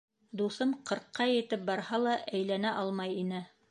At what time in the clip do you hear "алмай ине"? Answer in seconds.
2.85-3.49